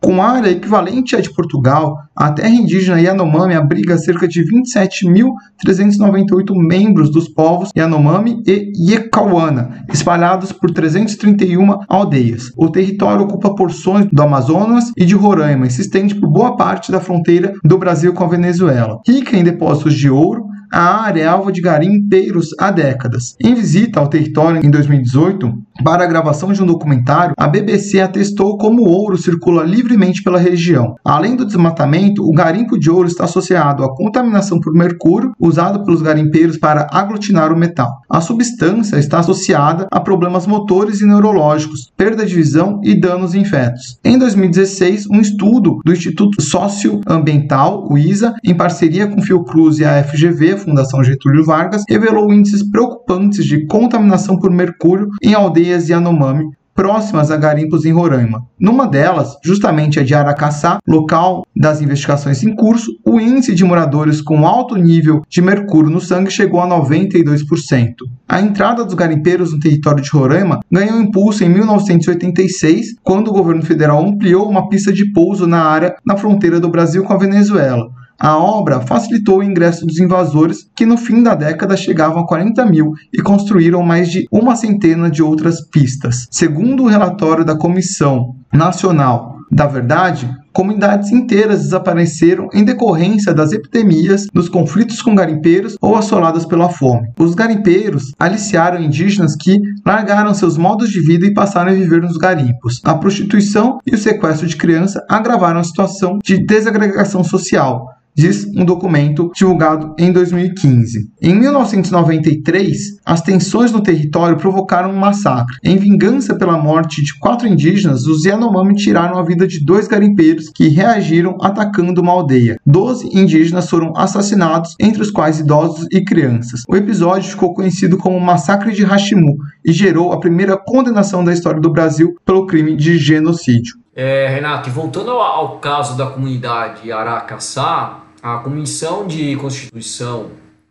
[0.02, 7.08] Com área equivalente à de Portugal, a terra indígena Yanomami abriga cerca de 27.398 membros
[7.08, 12.50] dos povos Yanomami e Yekawana, espalhados por 331 aldeias.
[12.56, 16.90] O território ocupa porções do Amazonas e de Roraima e se estende por boa parte
[16.90, 18.98] da fronteira do Brasil com a Venezuela.
[19.06, 23.36] Rica em depósitos de ouro, a área é alvo de garimpeiros há décadas.
[23.38, 25.52] Em visita ao território em 2018,
[25.84, 30.38] para a gravação de um documentário, a BBC atestou como o ouro circula livremente pela
[30.38, 30.94] região.
[31.04, 36.00] Além do desmatamento, o garimpo de ouro está associado à contaminação por mercúrio, usado pelos
[36.00, 38.00] garimpeiros para aglutinar o metal.
[38.08, 43.44] A substância está associada a problemas motores e neurológicos, perda de visão e danos em
[43.44, 43.98] fetos.
[44.02, 50.02] Em 2016, um estudo do Instituto Socioambiental, o ISA, em parceria com Fiocruz e a
[50.02, 56.44] FGV, Fundação Getúlio Vargas, revelou índices preocupantes de contaminação por mercúrio em aldeias Yanomami,
[56.74, 58.46] próximas a garimpos em Roraima.
[58.58, 64.20] Numa delas, justamente a de Aracaçá, local das investigações em curso, o índice de moradores
[64.20, 67.94] com alto nível de mercúrio no sangue chegou a 92%.
[68.28, 73.62] A entrada dos garimpeiros no território de Roraima ganhou impulso em 1986, quando o governo
[73.62, 77.90] federal ampliou uma pista de pouso na área na fronteira do Brasil com a Venezuela.
[78.24, 82.64] A obra facilitou o ingresso dos invasores, que no fim da década chegavam a 40
[82.66, 86.28] mil e construíram mais de uma centena de outras pistas.
[86.30, 94.26] Segundo o relatório da Comissão Nacional Da verdade, comunidades inteiras desapareceram em decorrência das epidemias,
[94.32, 97.08] dos conflitos com garimpeiros ou assoladas pela fome.
[97.18, 102.16] Os garimpeiros aliciaram indígenas que largaram seus modos de vida e passaram a viver nos
[102.16, 102.80] garimpos.
[102.84, 108.64] A prostituição e o sequestro de criança agravaram a situação de desagregação social, diz um
[108.64, 111.10] documento divulgado em 2015.
[111.20, 115.56] Em 1993, as tensões no território provocaram um massacre.
[115.64, 120.48] Em vingança pela morte de quatro indígenas, os Yanomami tiraram a vida de dois garimpeiros
[120.48, 122.56] que reagiram atacando uma aldeia.
[122.66, 126.62] Doze indígenas foram assassinados, entre os quais idosos e crianças.
[126.68, 131.60] O episódio ficou conhecido como Massacre de Hashimu e gerou a primeira condenação da história
[131.60, 133.81] do Brasil pelo crime de genocídio.
[133.94, 140.30] É, Renato, e voltando ao, ao caso da comunidade Aracaçá, a Comissão de Constituição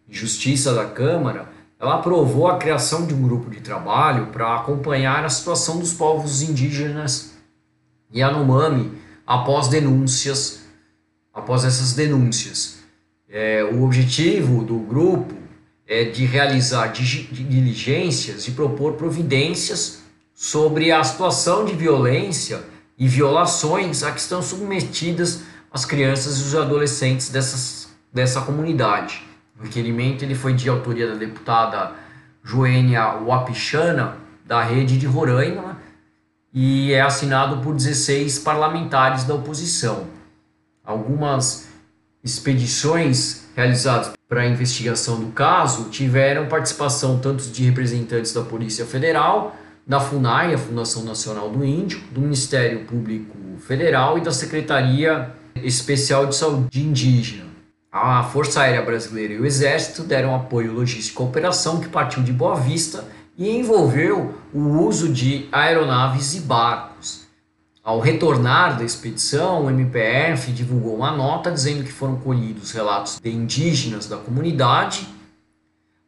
[0.09, 5.25] e Justiça da Câmara ela aprovou a criação de um grupo de trabalho para acompanhar
[5.25, 7.33] a situação dos povos indígenas
[8.13, 8.91] Yanomami
[9.25, 10.61] após denúncias,
[11.33, 12.79] após essas denúncias.
[13.27, 15.33] É, o objetivo do grupo
[15.87, 20.03] é de realizar diligências e propor providências
[20.35, 22.70] sobre a situação de violência
[23.01, 29.23] e violações a que estão submetidas as crianças e os adolescentes dessas, dessa comunidade.
[29.59, 31.93] O requerimento ele foi de autoria da deputada
[32.43, 35.79] Joênia Wapichana, da rede de Roraima,
[36.53, 40.05] e é assinado por 16 parlamentares da oposição.
[40.83, 41.69] Algumas
[42.23, 49.55] expedições realizadas para a investigação do caso tiveram participação tanto de representantes da Polícia Federal,
[49.85, 56.25] da FUNAI, a Fundação Nacional do Índio, do Ministério Público Federal e da Secretaria Especial
[56.25, 57.51] de Saúde Indígena.
[57.91, 62.31] A Força Aérea Brasileira e o Exército deram apoio logístico à operação que partiu de
[62.31, 63.03] Boa Vista
[63.37, 67.27] e envolveu o uso de aeronaves e barcos.
[67.83, 73.29] Ao retornar da expedição, o MPF divulgou uma nota dizendo que foram colhidos relatos de
[73.29, 75.07] indígenas da comunidade,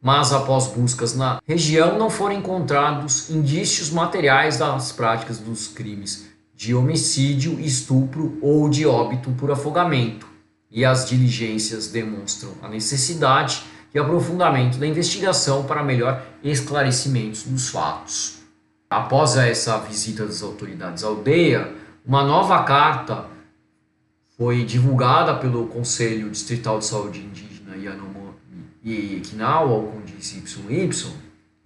[0.04, 6.74] mas após buscas na região não foram encontrados indícios materiais das práticas dos crimes de
[6.74, 10.26] homicídio, estupro ou de óbito por afogamento,
[10.70, 13.62] e as diligências demonstram a necessidade
[13.94, 18.40] e aprofundamento da investigação para melhor esclarecimento dos fatos.
[18.90, 21.72] Após essa visita das autoridades à aldeia,
[22.04, 23.24] uma nova carta
[24.36, 28.23] foi divulgada pelo Conselho Distrital de Saúde Indígena Yanomami
[28.84, 30.90] e Equinal, ao Condiz YY,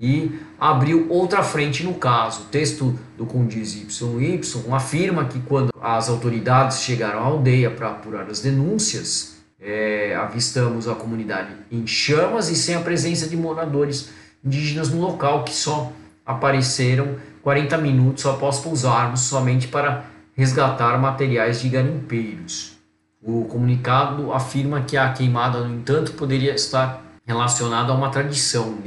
[0.00, 2.42] e abriu outra frente no caso.
[2.42, 8.31] O texto do Condiz YY afirma que quando as autoridades chegaram à aldeia para apurar
[8.31, 14.11] as denúncias, é, avistamos a comunidade em chamas e sem a presença de moradores
[14.44, 15.92] indígenas no local que só
[16.24, 20.04] apareceram 40 minutos após pousarmos somente para
[20.37, 22.78] resgatar materiais de garimpeiros.
[23.20, 28.79] O comunicado afirma que a queimada, no entanto, poderia estar relacionada a uma tradição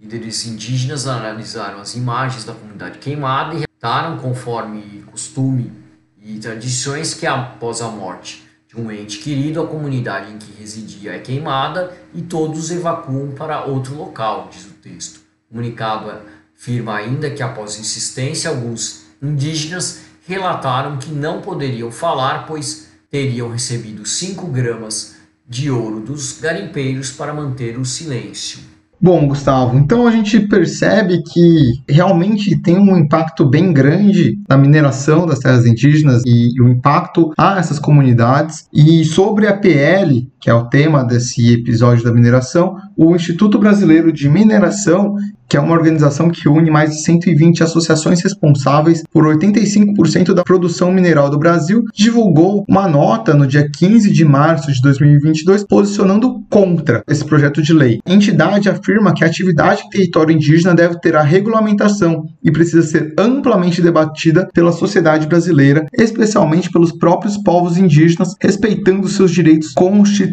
[0.00, 5.72] Líderes indígenas analisaram as imagens da comunidade queimada e relataram, conforme costume
[6.20, 11.12] e tradições, que após a morte de um ente querido, a comunidade em que residia
[11.12, 15.20] é queimada e todos evacuam para outro local, diz o texto.
[15.48, 16.12] O comunicado
[16.58, 24.04] afirma ainda que, após insistência, alguns indígenas relataram que não poderiam falar, pois teriam recebido
[24.04, 25.11] 5 gramas
[25.52, 28.72] de ouro dos garimpeiros para manter o silêncio.
[28.98, 35.26] Bom, Gustavo, então a gente percebe que realmente tem um impacto bem grande na mineração
[35.26, 38.68] das terras indígenas e o impacto a essas comunidades.
[38.72, 44.12] E sobre a PL, que é o tema desse episódio da mineração, o Instituto Brasileiro
[44.12, 45.14] de Mineração
[45.52, 50.90] que é uma organização que une mais de 120 associações responsáveis por 85% da produção
[50.90, 57.02] mineral do Brasil, divulgou uma nota no dia 15 de março de 2022 posicionando contra
[57.06, 58.00] esse projeto de lei.
[58.06, 62.80] A entidade afirma que a atividade em território indígena deve ter a regulamentação e precisa
[62.80, 70.31] ser amplamente debatida pela sociedade brasileira, especialmente pelos próprios povos indígenas, respeitando seus direitos constitucionais.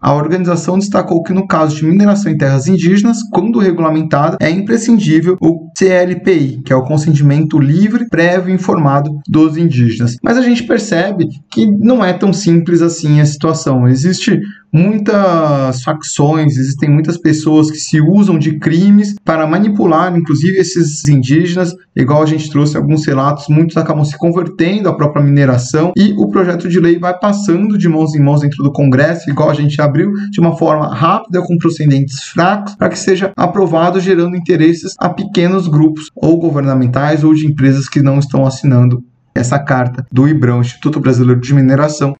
[0.00, 5.36] A organização destacou que no caso de mineração em terras indígenas, quando regulamentada, é imprescindível
[5.40, 10.16] o CLPI, que é o consentimento livre, prévio e informado dos indígenas.
[10.22, 13.86] Mas a gente percebe que não é tão simples assim a situação.
[13.86, 14.38] Existe
[14.76, 21.74] muitas facções, existem muitas pessoas que se usam de crimes para manipular, inclusive, esses indígenas,
[21.96, 26.28] igual a gente trouxe alguns relatos, muitos acabam se convertendo à própria mineração e o
[26.28, 29.80] projeto de lei vai passando de mãos em mãos dentro do Congresso, igual a gente
[29.80, 35.08] abriu, de uma forma rápida, com procedentes fracos, para que seja aprovado, gerando interesses a
[35.08, 39.02] pequenos grupos, ou governamentais, ou de empresas que não estão assinando
[39.34, 42.14] essa carta do IBRAM, Instituto Brasileiro de Mineração.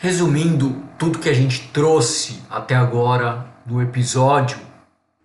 [0.00, 4.56] Resumindo tudo que a gente trouxe até agora no episódio,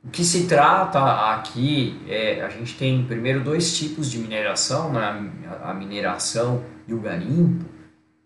[0.04, 5.32] o que se trata aqui é a gente tem primeiro dois tipos de mineração, né?
[5.62, 7.66] a mineração e o garimpo,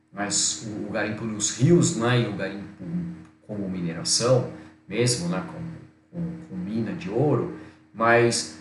[0.09, 2.21] mas o garimpo nos rios né?
[2.21, 2.65] e o garimpo
[3.45, 4.49] como mineração
[4.87, 5.43] mesmo, né?
[5.51, 7.59] com, mina de ouro,
[7.93, 8.57] mas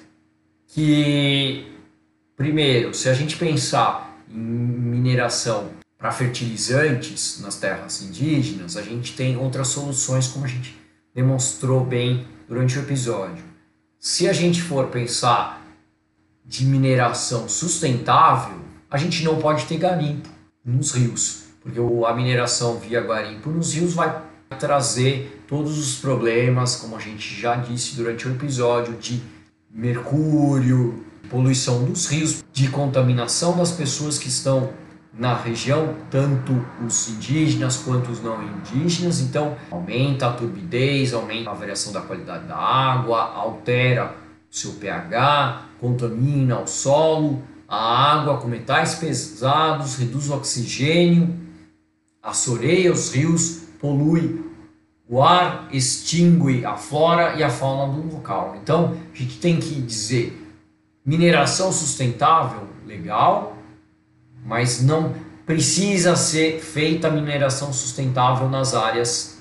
[0.66, 1.72] que
[2.36, 5.70] primeiro, se a gente pensar em mineração
[6.06, 10.78] para fertilizantes nas terras indígenas, a gente tem outras soluções como a gente
[11.12, 13.42] demonstrou bem durante o episódio.
[13.98, 15.66] Se a gente for pensar
[16.44, 18.56] de mineração sustentável,
[18.88, 20.28] a gente não pode ter garimpo
[20.64, 24.22] nos rios, porque a mineração via garimpo nos rios vai
[24.60, 29.20] trazer todos os problemas, como a gente já disse durante o episódio, de
[29.68, 34.72] mercúrio, poluição dos rios, de contaminação das pessoas que estão
[35.18, 36.52] na região, tanto
[36.84, 39.20] os indígenas quanto os não indígenas.
[39.20, 44.14] Então, aumenta a turbidez, aumenta a variação da qualidade da água, altera
[44.50, 51.34] o seu pH, contamina o solo, a água com metais pesados, reduz o oxigênio,
[52.22, 54.44] assoreia os rios, polui
[55.08, 58.56] o ar, extingue a flora e a fauna do local.
[58.62, 60.42] Então, a gente tem que dizer
[61.04, 63.55] mineração sustentável, legal,
[64.46, 65.12] mas não
[65.44, 69.38] precisa ser feita mineração sustentável nas áreas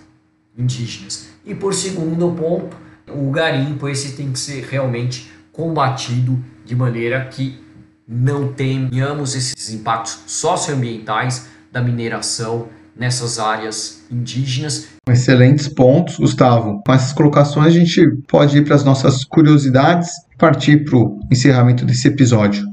[0.58, 1.30] indígenas.
[1.46, 2.76] E por segundo ponto,
[3.08, 7.64] o garimpo esse tem que ser realmente combatido de maneira que
[8.08, 14.88] não tenhamos esses impactos socioambientais da mineração nessas áreas indígenas.
[15.10, 16.82] Excelentes pontos, Gustavo.
[16.86, 21.20] Com essas colocações, a gente pode ir para as nossas curiosidades e partir para o
[21.32, 22.66] encerramento desse episódio.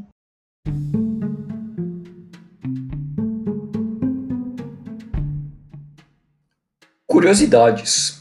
[7.23, 8.21] Curiosidades.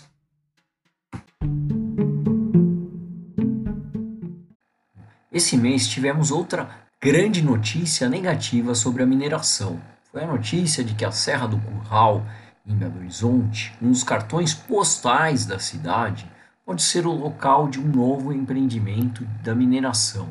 [5.31, 6.69] Esse mês tivemos outra
[7.01, 9.81] grande notícia negativa sobre a mineração.
[10.11, 12.23] Foi a notícia de que a Serra do Curral,
[12.63, 16.31] em Belo Horizonte, um dos cartões postais da cidade,
[16.63, 20.29] pode ser o local de um novo empreendimento da mineração.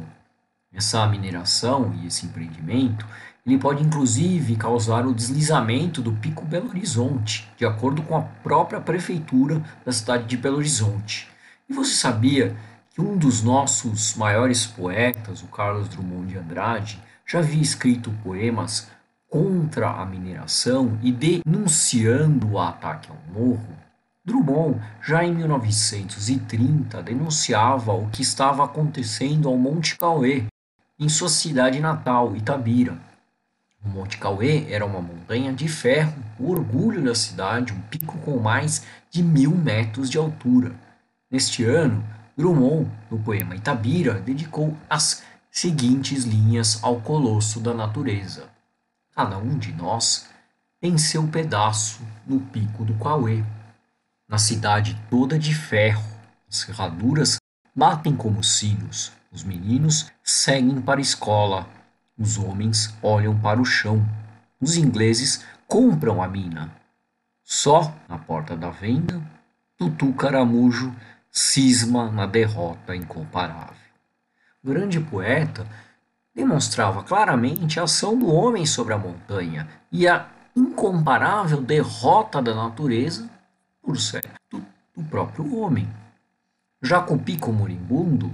[0.72, 3.04] Essa mineração e esse empreendimento
[3.46, 8.80] ele pode inclusive causar o deslizamento do Pico Belo Horizonte, de acordo com a própria
[8.80, 11.28] prefeitura da cidade de Belo Horizonte.
[11.68, 12.56] E você sabia
[12.90, 18.88] que um dos nossos maiores poetas, o Carlos Drummond de Andrade, já havia escrito poemas
[19.28, 23.78] contra a mineração e denunciando o ataque ao morro?
[24.24, 30.44] Drummond, já em 1930, denunciava o que estava acontecendo ao Monte Cauê,
[30.98, 33.09] em sua cidade natal, Itabira.
[33.82, 38.38] O Monte Cauê era uma montanha de ferro, o orgulho da cidade, um pico com
[38.38, 40.74] mais de mil metros de altura.
[41.30, 42.04] Neste ano,
[42.36, 48.48] Drummond, no poema Itabira, dedicou as seguintes linhas ao colosso da natureza.
[49.14, 50.28] Cada um de nós
[50.80, 53.42] tem seu pedaço no pico do Cauê.
[54.28, 56.04] Na cidade toda de ferro,
[56.48, 57.38] as ferraduras
[57.74, 61.66] batem como sinos, os meninos seguem para a escola,
[62.20, 64.06] os homens olham para o chão.
[64.60, 66.70] Os ingleses compram a mina.
[67.42, 69.20] Só na porta da venda,
[69.78, 70.94] Tutu Caramujo
[71.32, 73.74] cisma na derrota incomparável.
[74.62, 75.66] O grande poeta
[76.34, 83.28] demonstrava claramente a ação do homem sobre a montanha e a incomparável derrota da natureza
[83.82, 84.62] por certo
[84.94, 85.88] do próprio homem.
[86.82, 87.16] Já com
[87.52, 88.30] Moribundo,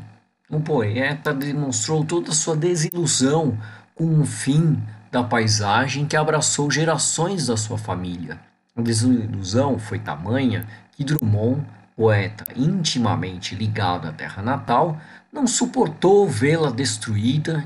[0.48, 3.58] o poeta demonstrou toda sua desilusão
[3.96, 4.80] com o fim
[5.10, 8.38] da paisagem que abraçou gerações da sua família.
[8.76, 11.66] A desilusão foi tamanha que Drummond,
[11.96, 15.00] poeta intimamente ligado à terra natal,
[15.32, 17.64] não suportou vê-la destruída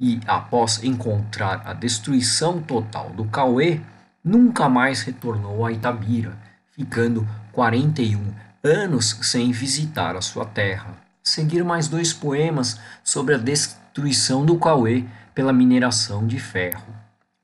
[0.00, 3.80] e, após encontrar a destruição total do Cauê,
[4.24, 6.36] nunca mais retornou a Itabira,
[6.72, 8.32] ficando 41
[8.64, 15.04] anos sem visitar a sua terra seguir mais dois poemas sobre a destruição do Cauê
[15.34, 16.86] pela mineração de ferro.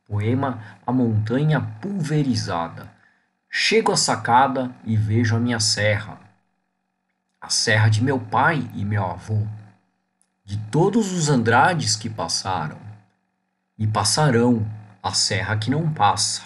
[0.06, 2.88] Poema A Montanha Pulverizada.
[3.50, 6.18] Chego à sacada e vejo a minha serra,
[7.40, 9.46] a serra de meu pai e meu avô,
[10.44, 12.78] de todos os Andrades que passaram
[13.76, 14.64] e passarão
[15.02, 16.42] a serra que não passa.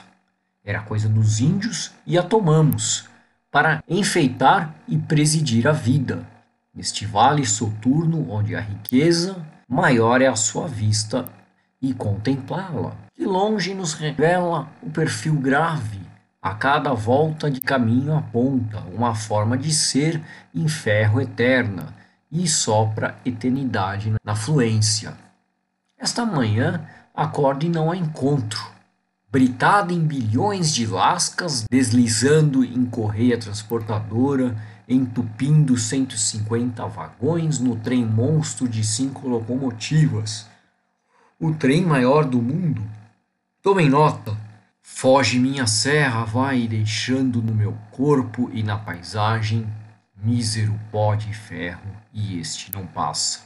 [0.64, 3.08] Era coisa dos índios e a tomamos
[3.52, 6.26] para enfeitar e presidir a vida
[6.76, 11.24] neste vale soturno onde a riqueza maior é a sua vista
[11.80, 12.94] e contemplá-la.
[13.14, 16.00] que longe nos revela o perfil grave.
[16.42, 20.22] A cada volta de caminho aponta uma forma de ser
[20.54, 21.94] em ferro eterna
[22.30, 25.14] e sopra eternidade na fluência.
[25.98, 28.70] Esta manhã acorde não a encontro,
[29.32, 34.54] britada em bilhões de lascas, deslizando em correia transportadora,
[34.88, 40.46] entupindo 150 vagões no trem monstro de cinco locomotivas.
[41.38, 42.82] O trem maior do mundo.
[43.62, 44.36] Tomem nota.
[44.80, 49.66] Foge minha serra, vai deixando no meu corpo e na paisagem
[50.16, 53.40] mísero pó de ferro, e este não passa.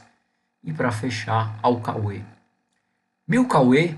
[0.63, 2.21] E para fechar, ao Cauê.
[3.27, 3.95] Meu Cauê,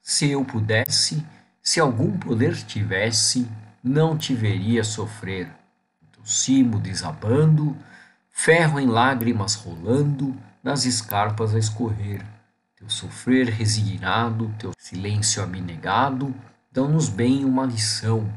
[0.00, 1.24] se eu pudesse,
[1.62, 3.46] se algum poder tivesse,
[3.84, 5.57] não te veria sofrer
[6.28, 7.76] cimo desabando,
[8.30, 12.24] ferro em lágrimas rolando, nas escarpas a escorrer.
[12.76, 16.34] Teu sofrer resignado, teu silêncio abnegado,
[16.70, 18.30] dão-nos bem uma lição.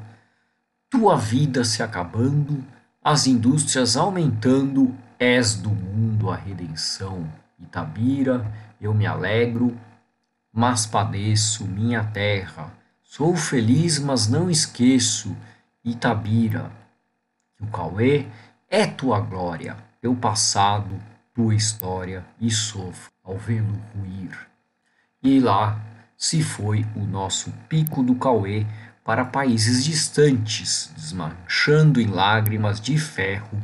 [0.89, 2.63] Tua vida se acabando,
[3.03, 7.31] as indústrias aumentando, és do mundo a redenção.
[7.59, 9.77] Itabira, eu me alegro,
[10.51, 12.71] mas padeço minha terra.
[13.03, 15.35] Sou feliz, mas não esqueço.
[15.83, 16.71] Itabira,
[17.61, 18.25] o Cauê
[18.69, 20.99] é tua glória, teu passado,
[21.33, 24.35] tua história, e sofro ao vê-lo ruir.
[25.21, 25.79] E lá
[26.17, 28.65] se foi o nosso pico do Cauê
[29.03, 33.61] para países distantes, desmanchando em lágrimas de ferro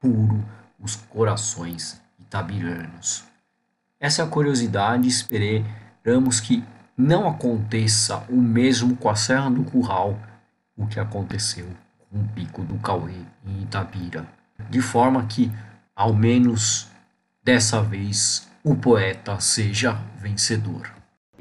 [0.00, 0.44] puro
[0.78, 3.24] os corações itabiranos.
[3.98, 6.64] Essa é curiosidade, esperamos que
[6.96, 10.18] não aconteça o mesmo com a Serra do Curral,
[10.76, 11.68] o que aconteceu
[12.12, 13.14] um pico do Cauê
[13.46, 14.26] em Itabira,
[14.70, 15.50] de forma que,
[15.96, 16.88] ao menos
[17.44, 20.90] dessa vez, o poeta seja vencedor.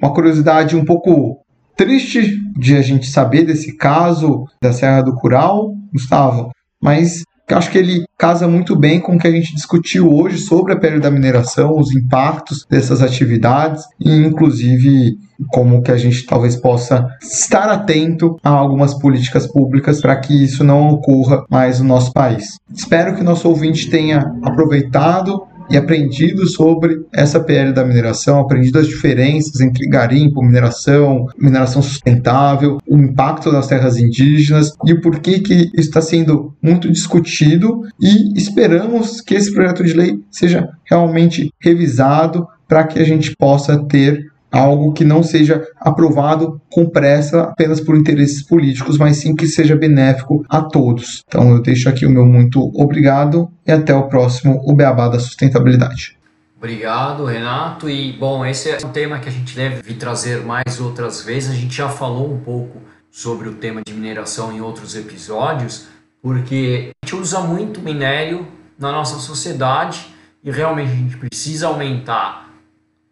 [0.01, 1.43] Uma curiosidade um pouco
[1.75, 6.51] triste de a gente saber desse caso da Serra do Curau, Gustavo,
[6.81, 10.37] mas que acho que ele casa muito bem com o que a gente discutiu hoje
[10.37, 15.17] sobre a pele da mineração, os impactos dessas atividades e inclusive
[15.49, 20.63] como que a gente talvez possa estar atento a algumas políticas públicas para que isso
[20.63, 22.59] não ocorra mais no nosso país.
[22.71, 28.79] Espero que o nosso ouvinte tenha aproveitado e aprendido sobre essa PL da mineração, aprendido
[28.79, 35.39] as diferenças entre garimpo, mineração, mineração sustentável, o impacto das terras indígenas e o porquê
[35.39, 42.45] que está sendo muito discutido e esperamos que esse projeto de lei seja realmente revisado
[42.67, 47.95] para que a gente possa ter algo que não seja aprovado com pressa apenas por
[47.95, 51.23] interesses políticos, mas sim que seja benéfico a todos.
[51.27, 55.19] Então eu deixo aqui o meu muito obrigado e até o próximo O Beabá da
[55.19, 56.17] Sustentabilidade.
[56.57, 57.89] Obrigado, Renato.
[57.89, 61.49] E bom, esse é um tema que a gente deve trazer mais outras vezes.
[61.49, 62.79] A gente já falou um pouco
[63.09, 65.87] sobre o tema de mineração em outros episódios,
[66.21, 68.47] porque a gente usa muito minério
[68.77, 72.50] na nossa sociedade e realmente a gente precisa aumentar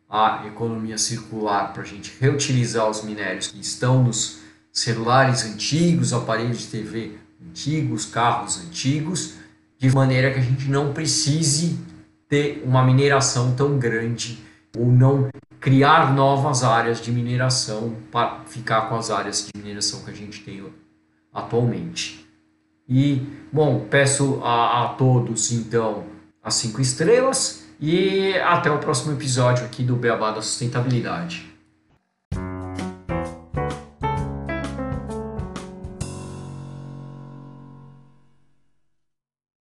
[0.09, 4.39] a economia circular para a gente reutilizar os minérios que estão nos
[4.71, 7.11] celulares antigos, aparelhos de TV
[7.47, 9.35] antigos, carros antigos,
[9.77, 11.79] de maneira que a gente não precise
[12.27, 14.39] ter uma mineração tão grande
[14.77, 15.29] ou não
[15.59, 20.41] criar novas áreas de mineração para ficar com as áreas de mineração que a gente
[20.41, 20.63] tem
[21.33, 22.25] atualmente.
[22.87, 26.05] E, bom, peço a, a todos então
[26.41, 31.48] as cinco estrelas e até o próximo episódio aqui do Beabá da Sustentabilidade.